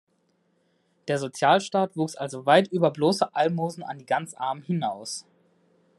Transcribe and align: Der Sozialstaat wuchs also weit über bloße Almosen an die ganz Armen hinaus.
Der 1.07 1.19
Sozialstaat 1.19 1.95
wuchs 1.95 2.15
also 2.15 2.47
weit 2.47 2.69
über 2.69 2.89
bloße 2.89 3.35
Almosen 3.35 3.83
an 3.83 3.99
die 3.99 4.05
ganz 4.07 4.33
Armen 4.33 4.63
hinaus. 4.63 5.27